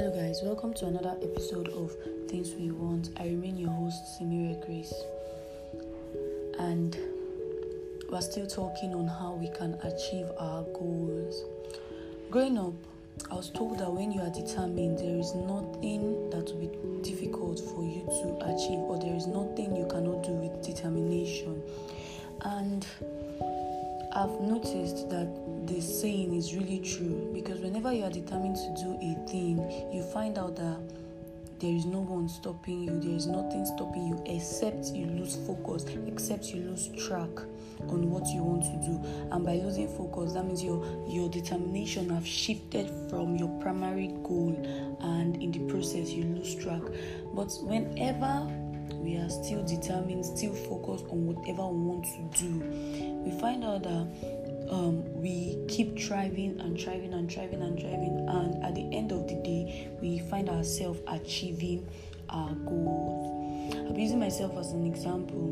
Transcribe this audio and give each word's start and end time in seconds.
Hello, 0.00 0.16
guys, 0.16 0.40
welcome 0.42 0.72
to 0.72 0.86
another 0.86 1.14
episode 1.22 1.68
of 1.68 1.94
Things 2.26 2.54
We 2.54 2.70
Want. 2.70 3.10
I 3.18 3.24
remain 3.24 3.58
your 3.58 3.68
host, 3.68 4.18
Samira 4.18 4.58
Grace, 4.64 4.94
and 6.58 6.96
we're 8.08 8.22
still 8.22 8.46
talking 8.46 8.94
on 8.94 9.06
how 9.06 9.34
we 9.34 9.50
can 9.50 9.74
achieve 9.82 10.24
our 10.38 10.62
goals. 10.72 11.44
Growing 12.30 12.56
up, 12.56 12.72
I 13.30 13.34
was 13.34 13.50
told 13.50 13.78
that 13.80 13.92
when 13.92 14.10
you 14.10 14.22
are 14.22 14.30
determined, 14.30 15.00
there 15.00 15.18
is 15.18 15.34
nothing 15.34 16.30
that 16.30 16.46
will 16.46 16.66
be 16.66 17.02
difficult 17.02 17.60
for 17.60 17.84
you 17.84 18.00
to 18.06 18.54
achieve, 18.54 18.78
or 18.78 18.98
there 18.98 19.14
is 19.14 19.26
nothing 19.26 19.76
you 19.76 19.84
cannot 19.84 20.22
do 20.22 20.32
with 20.32 20.64
determination. 20.64 21.62
And 22.40 22.86
I've 24.20 24.38
noticed 24.38 25.08
that 25.08 25.66
the 25.66 25.80
saying 25.80 26.34
is 26.34 26.54
really 26.54 26.80
true 26.80 27.30
because 27.32 27.60
whenever 27.60 27.90
you 27.90 28.04
are 28.04 28.10
determined 28.10 28.56
to 28.56 28.84
do 28.84 28.92
a 29.00 29.14
thing, 29.26 29.56
you 29.90 30.02
find 30.02 30.36
out 30.36 30.56
that 30.56 30.78
there 31.58 31.72
is 31.72 31.86
no 31.86 32.00
one 32.00 32.28
stopping 32.28 32.82
you, 32.82 33.00
there 33.00 33.16
is 33.16 33.26
nothing 33.26 33.64
stopping 33.64 34.08
you 34.08 34.22
except 34.26 34.88
you 34.88 35.06
lose 35.06 35.36
focus, 35.46 35.86
except 36.06 36.48
you 36.48 36.60
lose 36.64 36.88
track 37.06 37.30
on 37.88 38.10
what 38.10 38.26
you 38.26 38.42
want 38.42 38.62
to 38.64 38.76
do. 38.86 39.00
And 39.34 39.42
by 39.42 39.54
losing 39.54 39.88
focus, 39.88 40.34
that 40.34 40.44
means 40.44 40.62
your 40.62 40.84
your 41.08 41.30
determination 41.30 42.10
have 42.10 42.26
shifted 42.26 42.90
from 43.08 43.36
your 43.36 43.48
primary 43.58 44.08
goal, 44.22 44.54
and 45.00 45.42
in 45.42 45.50
the 45.50 45.60
process 45.60 46.10
you 46.10 46.24
lose 46.24 46.54
track. 46.56 46.82
But 47.32 47.56
whenever 47.62 48.52
we 48.94 49.16
are 49.16 49.28
still 49.28 49.64
determined, 49.64 50.24
still 50.24 50.54
focused 50.54 51.04
on 51.10 51.26
whatever 51.26 51.66
we 51.66 51.84
want 51.84 52.04
to 52.04 52.42
do, 52.42 52.58
we 53.24 53.30
find 53.40 53.64
out 53.64 53.82
that 53.82 54.06
um, 54.70 55.04
we 55.20 55.58
keep 55.68 55.98
striving 55.98 56.60
and 56.60 56.78
striving 56.78 57.12
and 57.12 57.30
striving 57.30 57.62
and 57.62 57.78
striving, 57.78 58.26
and 58.28 58.64
at 58.64 58.74
the 58.74 58.88
end 58.96 59.12
of 59.12 59.26
the 59.26 59.34
day, 59.36 59.90
we 60.00 60.20
find 60.30 60.48
ourselves 60.48 61.00
achieving 61.08 61.88
our 62.28 62.52
goals. 62.54 63.74
I'm 63.74 63.96
using 63.96 64.20
myself 64.20 64.56
as 64.56 64.72
an 64.72 64.86
example. 64.86 65.50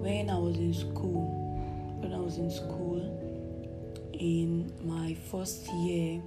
When 0.00 0.30
I 0.30 0.38
was 0.38 0.56
in 0.56 0.72
school, 0.72 1.98
when 2.00 2.12
I 2.12 2.18
was 2.18 2.38
in 2.38 2.50
school, 2.50 3.00
in 4.12 4.72
my 4.84 5.14
first 5.30 5.66
year, 5.72 6.22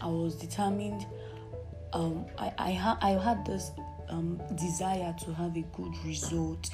I 0.00 0.06
was 0.06 0.34
determined. 0.34 1.06
Um, 1.92 2.26
I 2.38 2.52
I, 2.58 2.72
ha- 2.72 2.98
I 3.00 3.10
had 3.10 3.46
this 3.46 3.70
um, 4.12 4.40
desire 4.54 5.14
to 5.24 5.32
have 5.34 5.56
a 5.56 5.64
good 5.74 5.94
result 6.04 6.70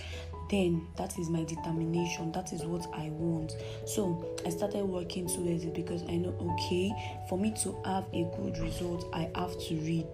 then 0.51 0.87
that 0.97 1.19
is 1.19 1.29
my 1.29 1.45
determination. 1.45 2.33
That 2.33 2.53
is 2.53 2.63
what 2.63 2.87
i 2.95 3.09
want. 3.11 3.53
So 3.87 4.25
i 4.47 4.51
started 4.51 4.85
working 4.85 5.29
towards 5.29 5.65
it 5.65 5.75
because 5.75 6.03
i 6.05 6.17
know 6.17 6.35
okay 6.57 6.93
for 7.29 7.39
me 7.39 7.55
to 7.63 7.77
have 7.85 8.07
a 8.13 8.31
good 8.37 8.59
result 8.59 9.09
i 9.13 9.31
have 9.35 9.59
to 9.69 9.75
read 9.77 10.07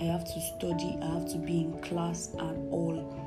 i 0.00 0.04
have 0.04 0.24
to 0.24 0.40
study 0.56 0.98
i 1.02 1.06
have 1.06 1.30
to 1.32 1.38
be 1.38 1.60
in 1.60 1.80
class 1.82 2.30
and 2.38 2.72
all. 2.72 3.22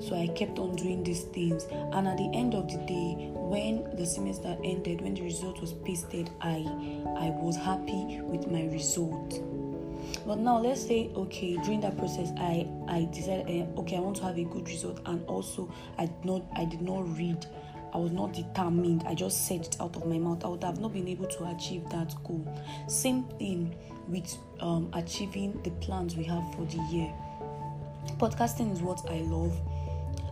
So 0.00 0.16
i 0.16 0.26
kept 0.28 0.58
on 0.58 0.76
doing 0.76 1.04
these 1.04 1.24
things. 1.24 1.64
And 1.70 2.08
at 2.08 2.16
the 2.16 2.30
end 2.34 2.54
of 2.54 2.70
the 2.70 2.78
day 2.78 3.30
when 3.34 3.84
the 3.96 4.06
semester 4.06 4.56
ended 4.64 5.00
when 5.02 5.14
the 5.14 5.22
result 5.22 5.60
was 5.60 5.74
pasted 5.84 6.30
i 6.40 6.64
i 7.18 7.30
was 7.36 7.56
happy 7.56 8.20
with 8.22 8.50
my 8.50 8.64
result 8.72 9.38
but 10.26 10.38
now 10.38 10.58
let's 10.58 10.86
say 10.86 11.10
okay 11.16 11.56
during 11.58 11.80
that 11.80 11.96
process 11.98 12.30
i 12.38 12.66
i 12.88 13.08
decided 13.12 13.46
uh, 13.46 13.80
okay 13.80 13.96
i 13.96 14.00
want 14.00 14.16
to 14.16 14.22
have 14.22 14.38
a 14.38 14.44
good 14.44 14.66
result 14.68 15.00
and 15.06 15.24
also 15.26 15.72
i 15.98 16.06
did 16.06 16.24
not 16.24 16.42
i 16.56 16.64
did 16.64 16.80
not 16.80 17.16
read. 17.16 17.46
I 17.92 17.98
was 17.98 18.10
not 18.10 18.32
determined. 18.32 19.04
I 19.06 19.14
just 19.14 19.46
said 19.46 19.60
it 19.60 19.76
out 19.80 19.94
of 19.94 20.04
my 20.06 20.18
mouth. 20.18 20.44
I 20.44 20.48
would 20.48 20.64
have 20.64 20.80
not 20.80 20.92
been 20.92 21.06
able 21.06 21.26
to 21.26 21.44
achieve 21.44 21.88
that 21.90 22.12
goal. 22.24 22.44
Same 22.88 23.22
thing 23.38 23.72
with 24.08 24.36
um, 24.58 24.90
achieving 24.94 25.60
the 25.62 25.70
plans 25.70 26.16
we 26.16 26.24
have 26.24 26.42
for 26.54 26.64
the 26.66 26.78
year. 26.90 27.12
Podcasting 28.18 28.72
is 28.72 28.82
what 28.82 29.08
i 29.08 29.20
love. 29.20 29.56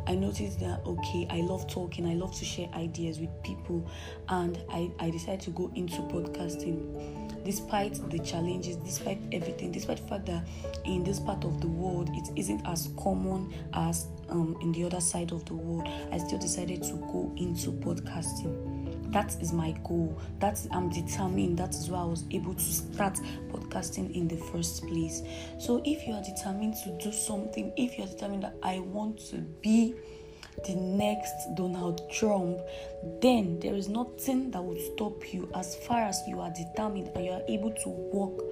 I 0.09 0.17
noticed 0.17 0.59
that 0.59 0.81
okay, 0.85 1.29
I 1.31 1.43
love 1.43 1.69
talking, 1.69 2.07
I 2.07 2.15
love 2.15 2.37
to 2.37 2.45
share 2.45 2.69
ideas 2.75 3.21
with 3.21 3.31
people, 3.45 3.89
and 4.29 4.59
I, 4.69 4.91
I 4.99 5.11
decided 5.11 5.43
to 5.43 5.51
go 5.51 5.71
into 5.77 5.99
podcasting 6.03 7.32
despite 7.45 7.95
the 8.11 8.19
challenges, 8.19 8.77
despite 8.77 9.19
everything, 9.33 9.73
despite 9.73 9.99
the 9.99 10.09
fact 10.09 10.27
that 10.27 10.47
in 10.85 11.05
this 11.05 11.21
part 11.21 11.45
of 11.45 11.61
the 11.61 11.69
world 11.69 12.11
it 12.13 12.29
isn't 12.37 12.67
as 12.67 12.91
common 12.99 13.53
as 13.75 14.07
um, 14.29 14.57
in 14.63 14.73
the 14.73 14.85
other 14.85 15.01
side 15.01 15.33
of 15.33 15.45
the 15.47 15.55
world. 15.55 15.89
I 16.11 16.19
still 16.19 16.39
decided 16.39 16.83
to 16.85 16.95
go 16.95 17.33
into 17.37 17.73
podcasting 17.73 19.13
that 19.13 19.37
is 19.43 19.53
my 19.53 19.73
goal. 19.85 20.19
That's 20.41 20.67
i'm 20.73 20.89
determined. 20.89 21.59
That 21.59 21.75
is 21.75 21.91
why 21.91 22.01
i 22.01 22.05
was 22.05 22.25
able 22.31 22.55
to 22.55 22.61
start 22.63 23.19
podcasting 23.51 24.15
in 24.17 24.27
the 24.27 24.39
first 24.39 24.87
place. 24.87 25.23
So 25.59 25.83
if 25.85 26.07
you 26.07 26.15
are 26.15 26.23
determined 26.23 26.77
to 26.85 26.99
do 26.99 27.13
something 27.13 27.73
if 27.77 27.99
you 27.99 28.05
are 28.05 28.09
determined 28.09 28.43
that 28.43 28.57
i 28.63 28.79
want 28.81 29.19
to 29.31 29.37
be 29.61 29.95
the 30.67 30.75
next 30.75 31.33
Donald 31.55 32.11
Trump, 32.11 32.59
then 33.21 33.59
there 33.61 33.75
is 33.75 33.89
nothing 33.89 34.51
that 34.53 34.63
will 34.63 34.79
stop 34.95 35.33
you 35.33 35.49
as 35.55 35.77
far 35.77 36.03
as 36.03 36.21
you 36.29 36.41
are 36.41 36.51
determined 36.51 37.11
and 37.15 37.25
you 37.25 37.33
are 37.33 37.43
able 37.49 37.73
to 37.73 37.89
work 37.89 38.45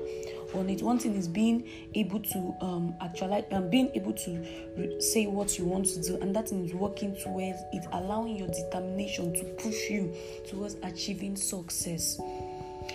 on 0.54 0.68
it. 0.68 0.82
One 0.82 0.98
thing 0.98 1.14
is 1.14 1.28
being 1.28 1.68
able 1.94 2.20
to 2.20 2.54
um, 2.60 2.94
actualize 3.00 3.44
and 3.50 3.64
um, 3.64 3.70
being 3.70 3.90
able 3.94 4.12
to 4.12 4.30
re- 4.76 5.00
say 5.00 5.26
what 5.26 5.58
you 5.58 5.64
want 5.64 5.86
to 5.86 6.02
do, 6.02 6.16
and 6.20 6.34
that 6.34 6.52
is 6.52 6.74
working 6.74 7.14
towards 7.16 7.58
it, 7.72 7.84
allowing 7.92 8.36
your 8.36 8.48
determination 8.48 9.32
to 9.34 9.44
push 9.62 9.88
you 9.88 10.14
towards 10.48 10.76
achieving 10.82 11.36
success 11.36 12.20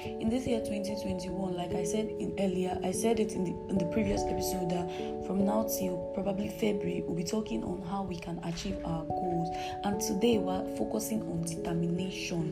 in 0.03 0.29
this 0.29 0.45
year 0.45 0.59
2021 0.59 1.56
like 1.56 1.73
i 1.73 1.83
said 1.83 2.07
in 2.19 2.33
earlier 2.39 2.78
i 2.83 2.91
said 2.91 3.19
it 3.19 3.33
in 3.33 3.44
the 3.44 3.51
in 3.69 3.78
the 3.78 3.85
previous 3.85 4.23
episode 4.23 4.69
that 4.69 4.89
from 5.25 5.45
now 5.45 5.63
till 5.79 5.97
probably 6.13 6.50
february 6.50 7.03
we'll 7.06 7.16
be 7.16 7.23
talking 7.23 7.63
on 7.63 7.81
how 7.89 8.03
we 8.03 8.17
can 8.17 8.39
achieve 8.44 8.78
our 8.85 9.03
goals. 9.06 9.50
And 9.83 10.00
today 10.01 10.38
we're 10.38 10.63
focusing 10.75 11.22
on 11.23 11.44
determination. 11.44 12.51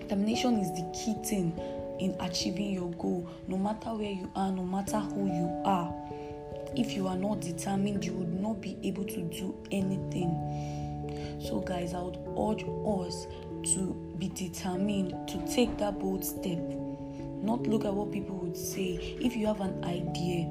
Determination 0.00 0.58
is 0.58 0.70
the 0.72 0.90
key 0.92 1.14
thing 1.24 1.58
in 2.00 2.14
achieving 2.20 2.72
your 2.72 2.90
goal 2.92 3.28
no 3.48 3.56
matter 3.56 3.90
where 3.90 4.10
you 4.10 4.30
are 4.36 4.52
no 4.52 4.64
matter 4.64 4.98
who 5.00 5.26
you 5.26 5.62
are. 5.64 5.94
If 6.76 6.92
you 6.92 7.08
are 7.08 7.16
not 7.16 7.40
determined 7.40 8.04
you 8.04 8.12
would 8.12 8.40
not 8.40 8.60
be 8.60 8.76
able 8.82 9.04
to 9.04 9.22
do 9.22 9.54
anything. 9.70 10.30
So 11.42 11.60
guys 11.60 11.94
i 11.94 12.00
would 12.00 12.18
urge 12.38 12.64
us 12.64 13.26
to 13.74 13.94
be 14.18 14.28
determined 14.28 15.28
to 15.28 15.54
take 15.54 15.76
that 15.78 15.98
bold 15.98 16.24
step. 16.24 16.58
Not 17.42 17.66
look 17.66 17.84
at 17.84 17.94
what 17.94 18.12
people 18.12 18.36
would 18.36 18.56
say. 18.56 19.16
If 19.20 19.36
you 19.36 19.46
have 19.46 19.60
an 19.60 19.84
idea 19.84 20.46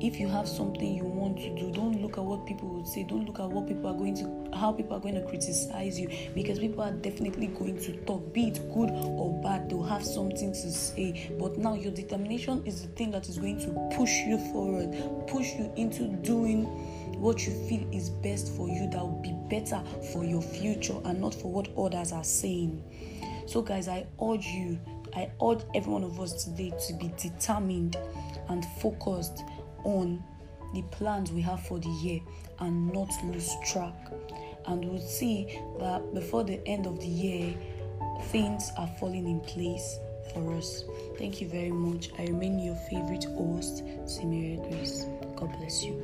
if 0.00 0.20
you 0.20 0.28
have 0.28 0.46
something 0.46 0.94
you 0.94 1.04
want 1.04 1.38
to 1.38 1.48
do 1.56 1.72
don't 1.72 2.02
look 2.02 2.18
at 2.18 2.24
what 2.24 2.44
people 2.46 2.68
would 2.68 2.86
say. 2.86 3.04
Don't 3.04 3.24
look 3.24 3.40
at 3.40 3.48
what 3.48 3.66
people 3.66 3.88
are 3.88 3.94
going 3.94 4.14
to 4.16 4.56
how 4.56 4.72
people 4.72 4.96
are 4.96 5.00
going 5.00 5.14
to 5.14 5.22
criticize 5.22 5.98
you. 5.98 6.10
Because 6.34 6.58
people 6.58 6.82
are 6.82 6.92
definitely 6.92 7.46
going 7.48 7.78
to 7.80 7.92
talk 8.04 8.32
be 8.32 8.48
it 8.48 8.60
good 8.74 8.90
or 8.90 9.40
bad 9.42 9.70
they'll 9.70 9.82
have 9.82 10.04
something 10.04 10.52
to 10.52 10.70
say. 10.70 11.30
But 11.38 11.56
now 11.56 11.74
your 11.74 11.92
determination 11.92 12.62
is 12.66 12.82
the 12.82 12.88
thing 12.88 13.10
that 13.12 13.28
is 13.28 13.38
going 13.38 13.58
to 13.60 13.96
push 13.96 14.12
you 14.26 14.38
forward 14.52 14.92
push 15.28 15.54
you 15.54 15.72
into 15.76 16.08
doing 16.08 16.66
what 17.16 17.46
you 17.46 17.52
feel 17.68 17.86
is 17.92 18.10
best 18.10 18.52
for 18.56 18.68
you 18.68 18.88
that 18.90 19.00
will 19.00 19.20
be 19.22 19.34
better 19.48 19.82
for 20.12 20.24
your 20.24 20.42
future 20.42 20.96
and 21.04 21.20
not 21.20 21.34
for 21.34 21.50
what 21.50 21.68
others 21.76 22.12
are 22.12 22.24
saying 22.24 22.82
so 23.46 23.62
guys 23.62 23.88
i 23.88 24.06
urge 24.22 24.46
you 24.46 24.78
i 25.14 25.30
urge 25.42 25.62
every 25.74 25.92
one 25.92 26.04
of 26.04 26.20
us 26.20 26.44
today 26.44 26.72
to 26.86 26.92
be 26.94 27.10
determined 27.16 27.96
and 28.48 28.64
focused 28.80 29.42
on 29.84 30.22
the 30.74 30.82
plans 30.82 31.32
we 31.32 31.40
have 31.40 31.62
for 31.66 31.78
the 31.78 31.88
year 31.88 32.20
and 32.60 32.92
not 32.92 33.10
lose 33.24 33.50
track. 33.64 33.94
And 34.66 34.84
we'll 34.84 35.00
see 35.00 35.58
that 35.78 36.14
before 36.14 36.44
the 36.44 36.60
end 36.66 36.86
of 36.86 37.00
the 37.00 37.06
year, 37.06 37.54
things 38.24 38.70
are 38.76 38.88
falling 38.98 39.26
in 39.26 39.40
place 39.40 39.98
for 40.32 40.52
us. 40.54 40.84
Thank 41.18 41.40
you 41.40 41.48
very 41.48 41.72
much. 41.72 42.10
I 42.18 42.24
remain 42.24 42.58
your 42.58 42.76
favorite 42.90 43.24
host, 43.24 43.84
Samira 44.04 44.62
Grace. 44.68 45.06
God 45.36 45.56
bless 45.58 45.84
you. 45.84 46.02